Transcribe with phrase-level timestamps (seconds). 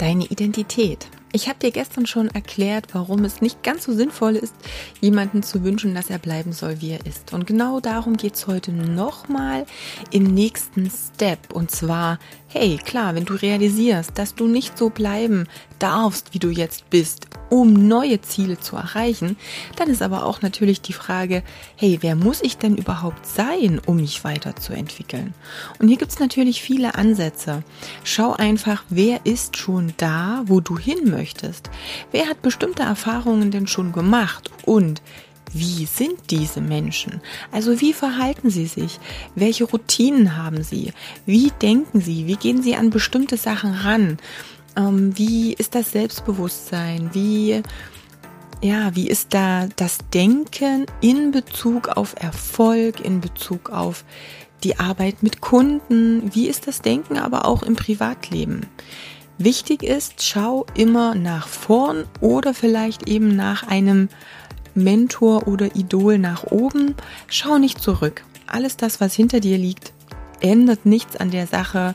[0.00, 1.08] deine Identität.
[1.32, 4.54] Ich habe dir gestern schon erklärt, warum es nicht ganz so sinnvoll ist,
[5.00, 7.32] jemanden zu wünschen, dass er bleiben soll, wie er ist.
[7.32, 9.64] Und genau darum geht es heute nochmal
[10.10, 11.52] im nächsten Step.
[11.52, 15.46] Und zwar, hey, klar, wenn du realisierst, dass du nicht so bleiben
[15.78, 19.36] darfst, wie du jetzt bist, um neue Ziele zu erreichen,
[19.76, 21.42] dann ist aber auch natürlich die Frage,
[21.76, 25.34] hey, wer muss ich denn überhaupt sein, um mich weiterzuentwickeln?
[25.78, 27.62] Und hier gibt es natürlich viele Ansätze.
[28.04, 31.70] Schau einfach, wer ist schon da, wo du hin möchtest.
[32.12, 35.02] Wer hat bestimmte Erfahrungen denn schon gemacht und
[35.52, 37.20] wie sind diese Menschen?
[37.50, 39.00] Also wie verhalten sie sich?
[39.34, 40.92] Welche Routinen haben sie?
[41.26, 42.26] Wie denken sie?
[42.28, 44.18] Wie gehen sie an bestimmte Sachen ran?
[44.80, 47.10] Ähm, wie ist das Selbstbewusstsein?
[47.12, 47.62] Wie,
[48.62, 54.04] ja, wie ist da das Denken in Bezug auf Erfolg, in Bezug auf
[54.64, 56.34] die Arbeit mit Kunden?
[56.34, 58.66] Wie ist das Denken aber auch im Privatleben?
[59.38, 64.08] Wichtig ist, schau immer nach vorn oder vielleicht eben nach einem
[64.74, 66.94] Mentor oder Idol nach oben.
[67.26, 68.22] Schau nicht zurück.
[68.46, 69.92] Alles das, was hinter dir liegt,
[70.40, 71.94] ändert nichts an der Sache,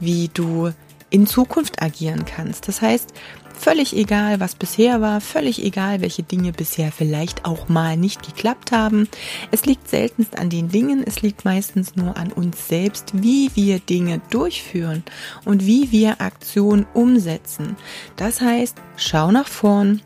[0.00, 0.72] wie du
[1.10, 2.68] in Zukunft agieren kannst.
[2.68, 3.12] Das heißt,
[3.58, 8.70] Völlig egal, was bisher war, völlig egal, welche Dinge bisher vielleicht auch mal nicht geklappt
[8.70, 9.08] haben.
[9.50, 13.80] Es liegt seltenst an den Dingen, es liegt meistens nur an uns selbst, wie wir
[13.80, 15.02] Dinge durchführen
[15.44, 17.76] und wie wir Aktionen umsetzen.
[18.16, 20.02] Das heißt, schau nach vorn,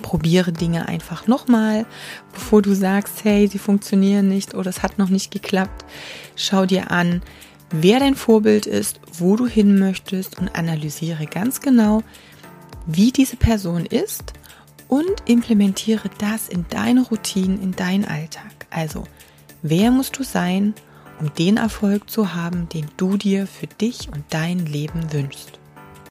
[0.00, 1.86] probiere Dinge einfach nochmal,
[2.32, 5.84] bevor du sagst, hey, sie funktionieren nicht oder es hat noch nicht geklappt.
[6.36, 7.20] Schau dir an,
[7.70, 12.02] wer dein Vorbild ist, wo du hin möchtest und analysiere ganz genau,
[12.86, 14.32] wie diese Person ist
[14.88, 18.66] und implementiere das in deine Routinen, in deinen Alltag.
[18.70, 19.04] Also,
[19.62, 20.74] wer musst du sein,
[21.20, 25.59] um den Erfolg zu haben, den du dir für dich und dein Leben wünschst?